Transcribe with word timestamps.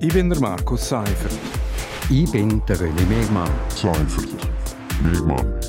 Ich 0.00 0.12
bin 0.12 0.28
der 0.28 0.40
Markus 0.40 0.88
Seifert. 0.88 1.38
Ich 2.10 2.30
bin 2.30 2.62
der 2.66 2.76
René 2.76 3.06
Megmann. 3.08 3.50
Seifert. 3.68 4.28
Megmann. 5.02 5.60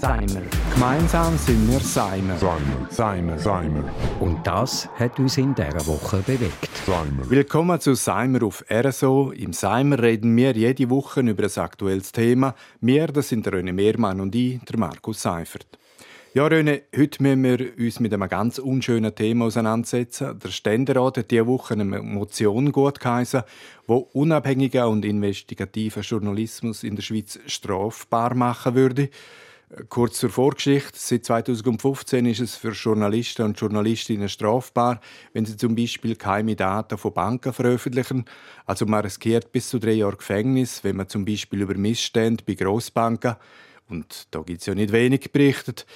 Seimer. 0.00 0.42
Gemeinsam 0.74 1.36
sind 1.38 1.70
wir 1.70 1.80
Seimer. 1.80 2.36
Seimer. 2.36 2.86
Seimer. 2.90 3.38
Seimer. 3.38 3.84
Und 4.20 4.46
das 4.46 4.88
hat 4.98 5.18
uns 5.18 5.38
in 5.38 5.54
dieser 5.54 5.86
Woche 5.86 6.18
bewegt. 6.18 6.68
Seimer. 6.86 7.28
Willkommen 7.30 7.80
zu 7.80 7.94
Seimer 7.94 8.42
auf 8.42 8.64
RSO. 8.70 9.32
Im 9.32 9.52
Seimer 9.52 10.02
reden 10.02 10.36
wir 10.36 10.52
jede 10.52 10.90
Woche 10.90 11.20
über 11.20 11.44
ein 11.44 11.62
aktuelles 11.62 12.12
Thema. 12.12 12.54
Wir, 12.80 13.06
das 13.08 13.28
sind 13.28 13.46
der 13.46 13.54
René 13.54 13.72
Mehrmann 13.72 14.20
und 14.20 14.34
ich, 14.34 14.60
der 14.64 14.78
Markus 14.78 15.22
Seifert. 15.22 15.66
Ja, 16.34 16.46
René, 16.46 16.84
heute 16.96 17.22
müssen 17.22 17.42
wir 17.42 17.72
uns 17.78 18.00
mit 18.00 18.14
einem 18.14 18.26
ganz 18.26 18.58
unschönen 18.58 19.14
Thema 19.14 19.44
auseinandersetzen. 19.44 20.38
Der 20.38 20.48
Ständerat 20.48 21.18
hat 21.18 21.30
diese 21.30 21.46
Woche 21.46 21.74
eine 21.74 21.84
Motion 21.84 22.72
gut 22.72 23.00
geheißen, 23.00 23.42
die 23.86 23.92
unabhängigen 23.92 24.84
und 24.84 25.04
investigativen 25.04 26.02
Journalismus 26.02 26.84
in 26.84 26.96
der 26.96 27.02
Schweiz 27.02 27.38
strafbar 27.44 28.34
machen 28.34 28.74
würde. 28.74 29.10
Kurz 29.90 30.20
zur 30.20 30.30
Vorgeschichte. 30.30 30.92
Seit 30.94 31.26
2015 31.26 32.24
ist 32.24 32.40
es 32.40 32.56
für 32.56 32.72
Journalisten 32.72 33.42
und 33.42 33.60
Journalistinnen 33.60 34.30
strafbar, 34.30 35.02
wenn 35.34 35.44
sie 35.44 35.58
zum 35.58 35.74
Beispiel 35.74 36.16
geheime 36.16 36.56
Daten 36.56 36.96
von 36.96 37.12
Banken 37.12 37.52
veröffentlichen. 37.52 38.24
Also 38.64 38.86
man 38.86 39.02
riskiert 39.02 39.52
bis 39.52 39.68
zu 39.68 39.78
drei 39.78 39.92
Jahre 39.92 40.16
Gefängnis, 40.16 40.82
wenn 40.82 40.96
man 40.96 41.10
zum 41.10 41.26
Beispiel 41.26 41.60
über 41.60 41.74
Missstände 41.74 42.42
bei 42.46 42.54
Grossbanken 42.54 43.36
und 43.92 44.26
da 44.30 44.40
gibt 44.40 44.60
es 44.60 44.66
ja 44.66 44.74
nicht 44.74 44.92
wenig 44.92 45.30
berichtet. 45.30 45.86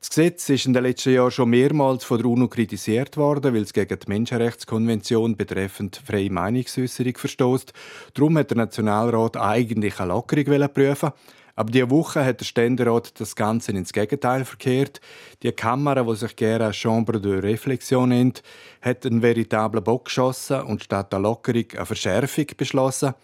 Das 0.00 0.08
Gesetz 0.08 0.48
ist 0.48 0.66
in 0.66 0.72
den 0.72 0.82
letzten 0.82 1.12
Jahren 1.12 1.30
schon 1.30 1.50
mehrmals 1.50 2.02
von 2.02 2.18
der 2.18 2.26
UNO 2.26 2.48
kritisiert 2.48 3.16
worden, 3.16 3.54
weil 3.54 3.62
es 3.62 3.72
gegen 3.72 3.96
die 3.96 4.08
Menschenrechtskonvention 4.08 5.36
betreffend 5.36 6.02
freie 6.04 6.28
Meinungsäußerung 6.28 7.16
verstößt. 7.16 7.72
Darum 8.14 8.36
hat 8.36 8.50
der 8.50 8.56
Nationalrat 8.56 9.36
eigentlich 9.36 10.00
eine 10.00 10.08
Lockerung 10.08 10.68
prüfen. 10.74 11.12
Aber 11.54 11.70
diese 11.70 11.90
Woche 11.90 12.24
hat 12.24 12.40
der 12.40 12.46
Ständerat 12.46 13.20
das 13.20 13.36
Ganze 13.36 13.70
ins 13.72 13.92
Gegenteil 13.92 14.44
verkehrt. 14.44 15.00
Die 15.42 15.52
Kamera, 15.52 16.02
die 16.02 16.16
sich 16.16 16.34
gerne 16.34 16.72
Chambre 16.72 17.20
de 17.20 17.40
Réflexion 17.40 18.08
nennt, 18.08 18.42
hat 18.80 19.06
einen 19.06 19.22
veritablen 19.22 19.84
Bock 19.84 20.06
geschossen 20.06 20.62
und 20.62 20.82
statt 20.82 21.12
der 21.12 21.20
Lockerung 21.20 21.66
eine 21.76 21.86
Verschärfung 21.86 22.46
beschlossen. 22.56 23.14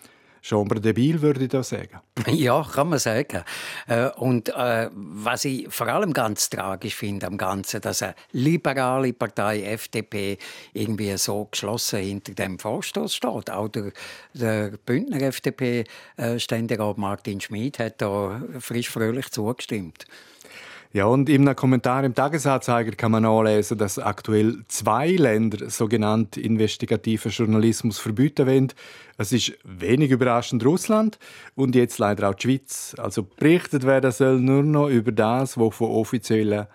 Chambre 0.43 0.81
debil, 0.81 1.21
würde 1.21 1.43
ich 1.45 1.49
da 1.49 1.63
sagen. 1.63 2.01
Ja, 2.29 2.63
kann 2.63 2.91
man 2.91 2.99
sagen. 2.99 3.43
Äh, 3.87 4.11
und 4.17 4.49
äh, 4.51 4.91
was 4.93 5.45
ich 5.45 5.67
vor 5.71 5.89
allem 5.89 6.13
ganz 6.13 6.51
tragisch 6.51 6.95
finde 6.95 7.27
am 7.27 7.37
Ganzen, 7.37 7.81
dass 7.81 8.03
eine 8.03 8.15
liberale 8.33 9.13
Partei 9.13 9.63
FDP 9.63 10.39
irgendwie 10.73 11.17
so 11.17 11.49
geschlossen 11.51 12.01
hinter 12.01 12.35
dem 12.35 12.59
Vorstoß 12.59 13.15
steht. 13.15 13.51
Auch 13.51 13.69
der, 13.69 13.93
der 14.35 14.73
Bündner 14.85 15.23
FDP-Ständerat 15.23 16.97
äh, 16.97 17.01
Martin 17.01 17.41
Schmid 17.41 17.79
hat 17.79 18.01
da 18.01 18.41
frisch 18.61 18.91
fröhlich 18.91 19.31
zugestimmt. 19.31 20.07
Ja, 20.95 21.05
und 21.05 21.29
einem 21.29 21.55
Kommentar 21.55 22.03
im 22.05 22.15
Tagesanzeiger 22.15 22.93
kann 22.93 23.13
man 23.13 23.25
nachlesen, 23.25 23.77
dass 23.77 23.99
aktuell 23.99 24.63
zwei 24.69 25.11
Länder 25.11 25.69
sogenannten 25.69 26.41
investigativen 26.41 27.31
Journalismus 27.31 27.99
verbieten 27.99 28.47
wollen. 28.47 28.73
Es 29.19 29.33
ist 29.33 29.53
wenig 29.65 30.11
überraschend 30.11 30.65
Russland 30.65 31.19
und 31.55 31.75
jetzt 31.75 31.99
leider 31.99 32.31
auch 32.31 32.35
die 32.35 32.49
Schweiz. 32.49 32.97
Also 32.97 33.25
berichtet 33.25 33.85
werden 33.85 34.11
soll 34.13 34.41
nur 34.41 34.63
noch 34.63 34.89
über 34.89 35.13
das, 35.13 35.59
was 35.59 35.75
von 35.75 35.91
offiziellen 35.91 36.67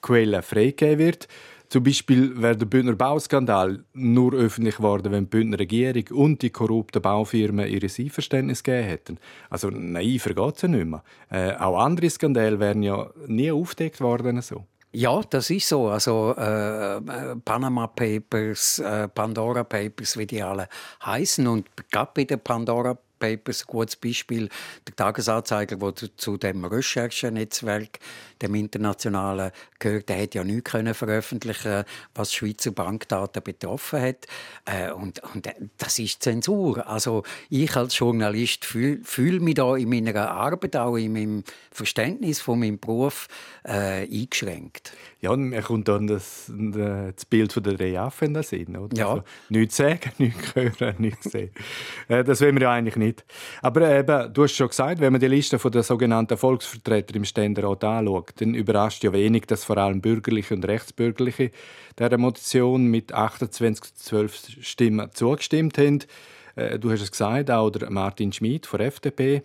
Quellen 0.00 0.42
freigegeben 0.42 0.98
wird. 0.98 1.28
Zum 1.68 1.82
Beispiel 1.82 2.40
wäre 2.40 2.56
der 2.56 2.66
Bündner 2.66 2.94
Bauskandal 2.94 3.84
nur 3.92 4.32
öffentlich 4.34 4.76
geworden, 4.76 5.12
wenn 5.12 5.24
die 5.24 5.30
Bündner 5.30 5.58
Regierung 5.58 6.04
und 6.12 6.42
die 6.42 6.50
korrupten 6.50 7.02
Baufirmen 7.02 7.68
ihr 7.68 7.82
Einverständnis 7.82 8.62
gegeben 8.62 8.88
hätten. 8.88 9.18
Also 9.50 9.70
naiver 9.70 10.34
geht 10.34 10.56
es 10.56 10.62
ja 10.62 10.68
nicht 10.68 10.86
mehr. 10.86 11.02
Äh, 11.30 11.56
auch 11.56 11.78
andere 11.78 12.08
Skandale 12.08 12.60
wären 12.60 12.82
ja 12.82 13.10
nie 13.26 13.50
aufgedeckt 13.50 14.00
worden. 14.00 14.40
So. 14.42 14.64
Ja, 14.92 15.20
das 15.28 15.50
ist 15.50 15.68
so. 15.68 15.88
Also 15.88 16.34
äh, 16.36 17.00
Panama 17.44 17.86
Papers, 17.88 18.78
äh, 18.78 19.08
Pandora 19.08 19.64
Papers, 19.64 20.16
wie 20.16 20.26
die 20.26 20.42
alle 20.42 20.68
heißen. 21.04 21.46
Und 21.46 21.68
gerade 21.90 22.12
bei 22.14 22.24
den 22.24 22.40
Pandora 22.40 22.96
Papers 23.18 23.62
ein 23.62 23.66
gutes 23.66 23.96
Beispiel. 23.96 24.48
Der 24.86 24.96
Tagesanzeiger, 24.96 25.76
der 25.76 25.94
zu 26.16 26.36
dem 26.36 26.64
Recherchenetzwerk, 26.64 27.98
dem 28.42 28.54
internationalen, 28.54 29.50
gehört, 29.78 30.08
der 30.08 30.22
hat 30.22 30.34
ja 30.34 30.44
nichts 30.44 30.70
können 30.70 30.94
veröffentlichen, 30.94 31.84
was 32.14 32.32
Schweizer 32.32 32.72
Bankdaten 32.72 33.42
betroffen 33.42 34.00
hat. 34.00 34.26
Äh, 34.64 34.92
und, 34.92 35.22
und 35.34 35.48
das 35.78 35.98
ist 35.98 36.22
Zensur. 36.22 36.86
Also 36.86 37.22
ich 37.50 37.74
als 37.76 37.98
Journalist 37.98 38.64
fühle 38.64 39.00
fühl 39.02 39.40
mich 39.40 39.54
da 39.54 39.76
in 39.76 39.88
meiner 39.88 40.30
Arbeit, 40.30 40.76
auch 40.76 40.96
in 40.96 41.12
meinem 41.12 41.44
Verständnis 41.70 42.40
von 42.40 42.58
meinem 42.58 42.78
Beruf 42.78 43.28
äh, 43.64 44.06
eingeschränkt. 44.06 44.92
Ja, 45.20 45.30
und 45.30 45.48
mir 45.48 45.62
kommt 45.62 45.88
dann 45.88 46.06
das, 46.06 46.50
das 46.56 47.24
Bild 47.24 47.52
von 47.52 47.62
der 47.62 47.74
drei 47.74 47.98
Affen 47.98 48.28
in 48.28 48.34
den 48.34 48.42
Sinn. 48.42 48.76
Oder? 48.76 48.96
Ja. 48.96 49.10
Also, 49.10 49.24
nichts 49.48 49.76
sagen, 49.76 50.12
nichts 50.18 50.54
hören, 50.54 50.94
nichts 50.98 51.30
sehen. 51.30 51.50
Äh, 52.08 52.22
das 52.22 52.40
wollen 52.40 52.54
wir 52.56 52.62
ja 52.62 52.72
eigentlich 52.72 52.96
nicht. 52.96 53.05
Aber 53.62 53.90
eben, 53.90 54.32
du 54.32 54.42
hast 54.42 54.54
schon 54.54 54.68
gesagt, 54.68 55.00
wenn 55.00 55.12
man 55.12 55.20
die 55.20 55.28
Liste 55.28 55.58
der 55.58 55.82
sogenannten 55.82 56.36
Volksvertreter 56.36 57.14
im 57.14 57.24
Ständerat 57.24 57.84
anschaut, 57.84 58.32
dann 58.36 58.54
überrascht 58.54 59.04
ja 59.04 59.12
wenig, 59.12 59.46
dass 59.46 59.64
vor 59.64 59.78
allem 59.78 60.00
Bürgerliche 60.00 60.54
und 60.54 60.66
Rechtsbürgerliche 60.66 61.50
der 61.98 62.18
Motion 62.18 62.86
mit 62.86 63.12
28 63.12 63.94
zu 63.94 64.04
12 64.04 64.56
Stimmen 64.60 65.10
zugestimmt 65.12 65.78
haben. 65.78 66.00
Äh, 66.56 66.78
du 66.78 66.90
hast 66.90 67.02
es 67.02 67.10
gesagt, 67.10 67.50
auch 67.50 67.70
der 67.70 67.90
Martin 67.90 68.32
Schmid 68.32 68.66
von 68.66 68.80
FDP. 68.80 69.42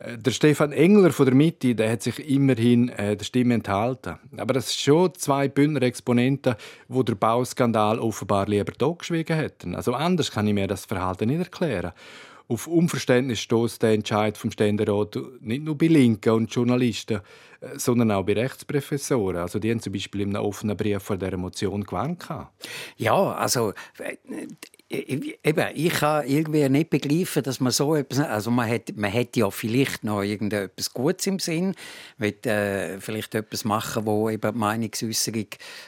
Äh, 0.00 0.18
der 0.18 0.30
Stefan 0.32 0.72
Engler 0.72 1.12
von 1.12 1.26
der 1.26 1.34
Mitte, 1.34 1.74
der 1.74 1.92
hat 1.92 2.02
sich 2.02 2.18
immerhin 2.28 2.88
äh, 2.90 3.16
der 3.16 3.24
Stimme 3.24 3.54
enthalten. 3.54 4.18
Aber 4.36 4.54
das 4.54 4.68
sind 4.68 4.80
schon 4.80 5.14
zwei 5.14 5.48
Bündner 5.48 5.82
Exponenten, 5.82 6.56
wo 6.88 7.02
der 7.02 7.14
Bauskandal 7.14 7.98
offenbar 7.98 8.46
lieber 8.46 8.72
totgeschwiegen 8.72 9.36
hätten. 9.36 9.74
Also 9.74 9.94
anders 9.94 10.30
kann 10.30 10.46
ich 10.46 10.54
mir 10.54 10.66
das 10.66 10.86
Verhalten 10.86 11.28
nicht 11.28 11.38
erklären. 11.38 11.92
Auf 12.50 12.66
Unverständnis 12.66 13.38
stößt 13.38 13.80
der 13.80 13.92
Entscheid 13.92 14.36
vom 14.36 14.50
Ständerat 14.50 15.16
nicht 15.40 15.62
nur 15.62 15.78
bei 15.78 15.86
Linken 15.86 16.30
und 16.30 16.52
Journalisten, 16.52 17.20
äh, 17.60 17.78
sondern 17.78 18.10
auch 18.10 18.24
bei 18.24 18.32
Rechtsprofessoren. 18.32 19.36
Also 19.36 19.60
die 19.60 19.70
haben 19.70 19.78
zum 19.78 19.92
Beispiel 19.92 20.22
in 20.22 20.34
einem 20.34 20.44
offenen 20.44 20.76
Brief 20.76 21.00
vor 21.00 21.16
dieser 21.16 21.36
Motion 21.36 21.84
gewarnt. 21.84 22.26
Ja, 22.96 23.34
also 23.34 23.72
Eben, 24.92 25.68
ich 25.74 25.92
kann 25.92 26.26
irgendwie 26.26 26.68
nicht 26.68 26.90
begreifen, 26.90 27.44
dass 27.44 27.60
man 27.60 27.70
so 27.70 27.94
etwas, 27.94 28.18
also 28.18 28.50
man 28.50 28.68
hat, 28.68 28.90
man 28.96 29.12
hat 29.12 29.36
ja 29.36 29.48
vielleicht 29.48 30.02
noch 30.02 30.24
irgendetwas 30.24 30.92
Gutes 30.92 31.28
im 31.28 31.38
Sinn, 31.38 31.76
will 32.18 32.34
äh, 32.44 32.98
vielleicht 32.98 33.36
etwas 33.36 33.64
machen, 33.64 34.04
wo 34.04 34.28
eben 34.28 34.52
die 34.52 34.58
Meinungsäußerung 34.58 35.46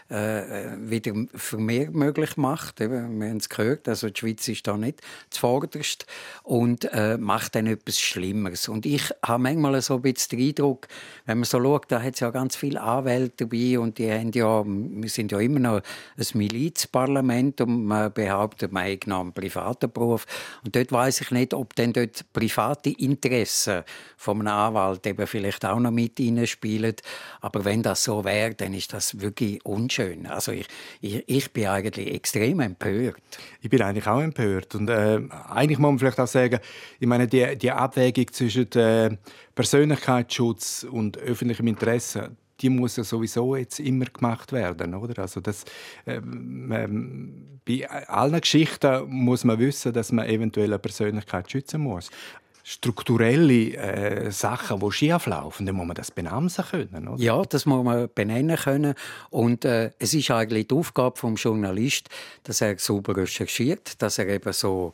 äh, 0.08 0.76
wieder 0.78 1.14
für 1.34 1.58
mehr 1.58 1.90
möglich 1.90 2.36
macht. 2.36 2.80
Eben, 2.80 3.20
wir 3.20 3.28
haben 3.28 3.38
es 3.38 3.48
gehört, 3.48 3.88
also 3.88 4.08
die 4.08 4.20
Schweiz 4.20 4.46
ist 4.46 4.68
da 4.68 4.76
nicht 4.76 5.00
zuvorderst 5.30 6.06
und 6.44 6.84
äh, 6.92 7.19
macht 7.19 7.56
dann 7.56 7.66
etwas 7.66 7.98
Schlimmeres. 7.98 8.69
Und 8.69 8.86
ich 8.86 9.10
habe 9.26 9.42
manchmal 9.42 9.82
so 9.82 9.96
ein 9.96 10.02
bisschen 10.02 10.38
den 10.38 10.48
Eindruck, 10.50 10.86
wenn 11.26 11.38
man 11.38 11.44
so 11.44 11.60
schaut, 11.60 11.90
da 11.90 12.00
hat 12.00 12.14
es 12.14 12.20
ja 12.20 12.30
ganz 12.30 12.54
viele 12.54 12.80
Anwälte 12.80 13.46
dabei 13.46 13.80
und 13.80 13.98
die 13.98 14.12
haben 14.12 14.30
ja, 14.30 14.62
wir 14.64 15.08
sind 15.08 15.32
ja 15.32 15.40
immer 15.40 15.58
noch 15.58 15.82
ein 16.16 16.26
Milizparlament 16.34 17.60
und 17.62 17.86
man 17.86 18.12
behauptet, 18.12 18.70
man 18.70 18.91
genommen 18.98 19.32
einen 19.34 19.34
privaten 19.34 19.91
Beruf. 19.91 20.26
Und 20.64 20.75
dort 20.75 20.92
weiß 20.92 21.20
ich 21.22 21.30
nicht, 21.30 21.54
ob 21.54 21.75
denn 21.75 21.92
dort 21.92 22.25
private 22.32 22.91
Interessen 22.91 23.82
von 24.16 24.41
einem 24.41 24.48
Anwalt 24.48 25.06
eben 25.06 25.26
vielleicht 25.26 25.64
auch 25.64 25.78
noch 25.78 25.91
mit 25.91 26.20
spielen. 26.48 26.94
Aber 27.41 27.64
wenn 27.64 27.82
das 27.82 28.04
so 28.04 28.25
wäre, 28.25 28.54
dann 28.54 28.75
ist 28.75 28.92
das 28.92 29.20
wirklich 29.20 29.64
unschön. 29.64 30.26
Also 30.26 30.52
ich, 30.52 30.66
ich, 31.00 31.25
ich 31.26 31.52
bin 31.52 31.66
eigentlich 31.66 32.12
extrem 32.12 32.60
empört. 32.60 33.16
Ich 33.60 33.70
bin 33.70 33.82
eigentlich 33.82 34.06
auch 34.06 34.20
empört. 34.20 34.75
Und 34.75 34.88
äh, 34.88 35.20
eigentlich 35.48 35.78
muss 35.78 35.91
man 35.91 35.98
vielleicht 35.98 36.20
auch 36.20 36.26
sagen, 36.26 36.61
ich 36.99 37.06
meine, 37.06 37.26
die, 37.26 37.56
die 37.56 37.70
Abwägung 37.70 38.32
zwischen 38.32 38.70
äh, 38.72 39.17
Persönlichkeitsschutz 39.55 40.87
und 40.90 41.19
öffentlichem 41.19 41.67
Interesse, 41.67 42.37
die 42.62 42.70
muss 42.70 42.97
ja 42.97 43.05
sowieso 43.05 43.56
jetzt 43.56 43.81
immer 43.81 44.06
gemacht 44.06 44.53
werden, 44.53 44.94
oder? 44.94 45.23
Also 45.23 45.41
das, 45.41 45.64
ähm, 46.06 46.73
ähm, 46.73 47.61
bei 47.67 47.88
allen 47.88 48.41
Geschichten 48.41 49.05
muss 49.09 49.44
man 49.44 49.59
wissen, 49.59 49.93
dass 49.93 50.12
man 50.12 50.26
eventuell 50.26 50.70
eine 50.70 50.79
Persönlichkeit 50.79 51.50
schützen 51.50 51.82
muss 51.82 52.11
strukturelle 52.64 53.75
äh, 53.75 54.31
Sachen, 54.31 54.79
die 54.81 54.93
schief 54.93 55.26
laufen, 55.26 55.67
dann 55.67 55.75
muss 55.75 55.87
man 55.87 55.97
das 55.97 56.11
benennen 56.11 56.49
können. 56.49 57.09
Oder? 57.09 57.20
Ja, 57.20 57.43
das 57.43 57.67
muss 57.67 57.85
man 57.85 58.09
benennen 58.14 58.56
können. 58.56 58.94
Und 59.31 59.65
äh, 59.65 59.91
es 59.99 60.15
ist 60.15 60.31
eigentlich 60.31 60.69
die 60.69 60.75
Aufgabe 60.75 61.20
des 61.20 61.43
Journalisten, 61.43 62.08
dass 62.44 62.61
er 62.61 62.79
sauber 62.79 63.17
recherchiert, 63.17 64.00
dass 64.00 64.19
er 64.19 64.29
eben 64.29 64.53
so 64.53 64.93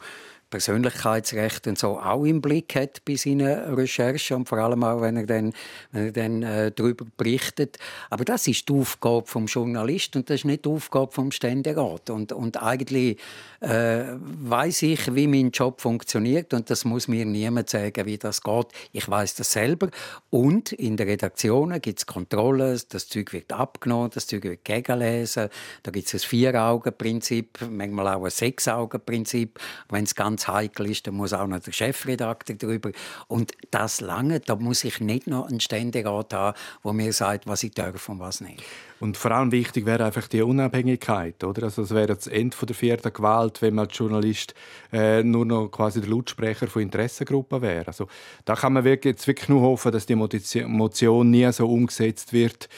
Persönlichkeitsrecht 0.50 1.66
und 1.66 1.78
so 1.78 1.98
auch 1.98 2.24
im 2.24 2.40
Blick 2.40 2.74
hat 2.74 3.04
bei 3.04 3.16
seinen 3.16 3.74
Recherchen 3.74 4.38
und 4.38 4.48
vor 4.48 4.58
allem 4.58 4.82
auch, 4.82 5.00
wenn 5.00 5.16
er 5.16 5.26
dann, 5.26 5.52
wenn 5.92 6.06
er 6.06 6.12
dann 6.12 6.42
äh, 6.42 6.72
darüber 6.72 7.04
berichtet. 7.16 7.78
Aber 8.10 8.24
das 8.24 8.46
ist 8.46 8.68
die 8.68 8.72
Aufgabe 8.72 9.26
vom 9.26 9.46
Journalist 9.46 10.16
und 10.16 10.30
das 10.30 10.36
ist 10.40 10.44
nicht 10.44 10.64
die 10.64 10.70
Aufgabe 10.70 11.12
vom 11.12 11.32
Ständerat. 11.32 12.10
Und, 12.10 12.32
und 12.32 12.62
eigentlich 12.62 13.18
äh, 13.60 14.04
weiß 14.18 14.82
ich, 14.82 15.14
wie 15.14 15.26
mein 15.26 15.50
Job 15.50 15.80
funktioniert 15.80 16.54
und 16.54 16.70
das 16.70 16.84
muss 16.84 17.08
mir 17.08 17.24
niemand 17.24 17.68
sagen, 17.68 18.06
wie 18.06 18.18
das 18.18 18.42
geht. 18.42 18.66
Ich 18.92 19.08
weiß 19.08 19.34
das 19.34 19.52
selber. 19.52 19.90
Und 20.30 20.72
in 20.72 20.96
der 20.96 21.06
Redaktion 21.06 21.78
gibt 21.80 21.98
es 21.98 22.06
Kontrollen, 22.06 22.80
das 22.88 23.08
Zeug 23.08 23.32
wird 23.32 23.52
abgenommen, 23.52 24.10
das 24.14 24.26
Zeug 24.26 24.44
wird 24.44 24.64
gegenlesen. 24.64 25.48
Da 25.82 25.90
gibt 25.90 26.06
es 26.06 26.14
ein 26.14 26.20
Vier-Augen-Prinzip, 26.20 27.58
manchmal 27.70 28.14
auch 28.14 28.24
ein 28.24 28.30
Sechs-Augen-Prinzip. 28.30 29.58
Wenn 29.88 30.04
es 30.04 30.14
ganz 30.14 30.37
heikel 30.46 30.90
ist, 30.90 31.06
dann 31.06 31.14
muss 31.14 31.32
auch 31.32 31.46
noch 31.46 31.60
der 31.60 31.72
Chefredakteur 31.72 32.56
darüber. 32.56 32.92
Und 33.26 33.52
das 33.70 34.00
lange, 34.00 34.40
da 34.40 34.56
muss 34.56 34.84
ich 34.84 35.00
nicht 35.00 35.26
noch 35.26 35.48
einen 35.48 35.60
Ständerat 35.60 36.32
haben, 36.34 36.56
der 36.84 36.92
mir 36.92 37.12
sagt, 37.12 37.46
was 37.46 37.62
ich 37.62 37.72
darf 37.72 38.08
und 38.08 38.20
was 38.20 38.40
nicht. 38.40 38.62
Und 39.00 39.16
vor 39.16 39.30
allem 39.30 39.52
wichtig 39.52 39.86
wäre 39.86 40.04
einfach 40.04 40.26
die 40.26 40.42
Unabhängigkeit, 40.42 41.44
oder? 41.44 41.64
Also 41.64 41.82
es 41.82 41.90
wäre 41.90 42.08
das 42.08 42.26
Ende 42.26 42.56
der 42.60 42.74
vierten 42.74 43.12
Gewalt, 43.12 43.62
wenn 43.62 43.74
man 43.74 43.86
als 43.86 43.96
Journalist 43.96 44.54
äh, 44.92 45.22
nur 45.22 45.46
noch 45.46 45.68
quasi 45.68 46.00
der 46.00 46.10
Lautsprecher 46.10 46.66
von 46.66 46.82
Interessengruppen 46.82 47.62
wäre. 47.62 47.86
Also 47.86 48.08
da 48.44 48.54
kann 48.54 48.72
man 48.72 48.84
wirklich, 48.84 49.12
jetzt 49.12 49.26
wirklich 49.26 49.48
nur 49.48 49.62
hoffen, 49.62 49.92
dass 49.92 50.06
die 50.06 50.16
Motion 50.16 51.30
nie 51.30 51.50
so 51.52 51.68
umgesetzt 51.68 52.32
wird, 52.32 52.68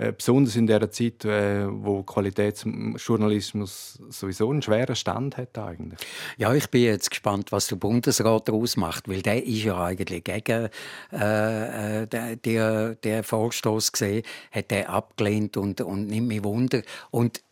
äh, 0.00 0.12
besonders 0.12 0.56
in 0.56 0.66
der 0.66 0.90
Zeit, 0.90 1.26
äh, 1.26 1.66
wo 1.68 2.02
Qualitätsjournalismus 2.02 3.98
sowieso 4.08 4.50
einen 4.50 4.62
schweren 4.62 4.96
Stand 4.96 5.36
hat 5.36 5.58
eigentlich. 5.58 6.00
Ja, 6.38 6.54
ich 6.54 6.70
bin 6.70 6.84
jetzt 6.84 7.10
gespannt, 7.10 7.52
was 7.52 7.66
der 7.66 7.76
Bundesrat 7.76 8.48
daraus 8.48 8.78
macht, 8.78 9.10
weil 9.10 9.20
der 9.20 9.44
ist 9.44 9.64
ja 9.64 9.84
eigentlich 9.84 10.24
gegen 10.24 10.70
äh, 11.12 12.02
äh 12.02 12.36
der, 12.36 12.94
der 12.94 13.22
Vorstoß 13.22 13.92
gesehen, 13.92 14.22
hat 14.50 14.72
er 14.72 14.88
abgelehnt 14.88 15.58
und, 15.58 15.82
und 15.82 16.06
nimmt 16.06 16.28
mich 16.28 16.42
Wunder. 16.44 16.80
Und 17.10 17.42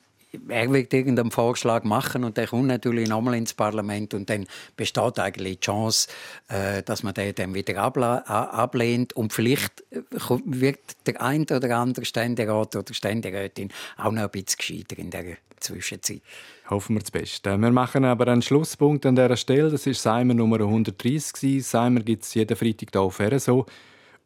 er 0.49 0.71
wird 0.73 0.93
irgendeinen 0.93 1.31
Vorschlag 1.31 1.85
machen 1.85 2.25
und 2.25 2.37
der 2.37 2.47
kommt 2.47 2.67
natürlich 2.67 3.09
nochmal 3.09 3.35
ins 3.35 3.55
Parlament 3.55 4.15
und 4.15 4.29
dann 4.29 4.47
besteht 4.77 5.19
eigentlich 5.19 5.61
die 5.61 5.67
Chance, 5.67 6.09
äh, 6.49 6.83
dass 6.83 7.03
man 7.03 7.15
den 7.15 7.35
dann 7.35 7.55
wieder 7.55 7.83
ablehnt 7.83 9.15
und 9.15 9.33
vielleicht 9.33 9.85
äh, 9.91 10.03
wird 10.45 10.81
der 11.07 11.23
ein 11.23 11.43
oder 11.43 11.77
andere 11.77 12.05
Ständerat 12.05 12.77
oder 12.77 12.93
Ständerätin 12.93 13.71
auch 13.97 14.13
noch 14.13 14.23
ein 14.23 14.31
bisschen 14.31 14.59
gescheiter 14.59 14.99
in 14.99 15.11
der 15.11 15.39
Zwischenzeit. 15.61 16.21
Hoffen 16.69 16.97
wir 16.97 17.01
das 17.01 17.11
Beste. 17.11 17.57
Wir 17.57 17.71
machen 17.71 18.05
aber 18.05 18.29
einen 18.29 18.43
Schlusspunkt 18.43 19.07
an 19.07 19.17
dieser 19.17 19.37
Stelle. 19.37 19.71
Das 19.71 19.87
ist 19.87 20.03
Seimer 20.03 20.35
Nummer 20.35 20.61
130. 20.61 21.65
Seimer 21.67 22.01
gibt 22.01 22.25
es 22.25 22.35
jeden 22.35 22.57
Freitag 22.57 22.89
hier 22.93 23.01
auf 23.01 23.21
RSO. 23.21 23.67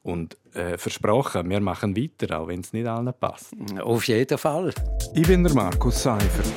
Und 0.03 0.37
äh, 0.55 0.77
versprochen, 0.79 1.49
wir 1.49 1.61
machen 1.61 1.97
weiter, 1.97 2.41
auch 2.41 2.49
wenn 2.49 2.61
es 2.61 2.73
nicht 2.73 2.87
allen 2.87 3.13
passt. 3.19 3.53
Auf 3.81 4.05
jeden 4.09 4.37
Fall. 4.37 4.73
Ich 5.15 5.27
bin 5.27 5.45
der 5.45 5.55
Markus 5.55 6.03
Seifert. 6.03 6.53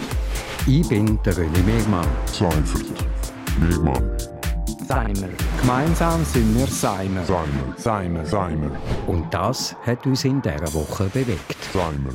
Ich 0.65 0.87
bin 0.89 1.19
der 1.23 1.33
René 1.33 1.63
Megmann. 1.63 2.07
Seifert. 2.25 3.05
Megmann. 3.59 4.17
Seimer. 4.87 5.29
Gemeinsam 5.61 6.23
sind 6.25 6.57
wir 6.57 6.67
Seimer. 6.67 7.23
Seimer. 7.23 7.73
Seimer. 7.77 8.25
Seimer. 8.25 8.71
Und 9.07 9.31
das 9.33 9.75
hat 9.85 10.05
uns 10.05 10.25
in 10.25 10.41
dieser 10.41 10.73
Woche 10.73 11.05
bewegt. 11.05 11.57
Seimer. 11.73 12.11